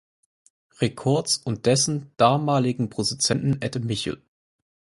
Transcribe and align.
Records 0.79 1.37
und 1.37 1.67
dessen 1.67 2.09
damaligen 2.17 2.89
Produzenten 2.89 3.61
Ed 3.61 3.83
Michel. 3.85 4.19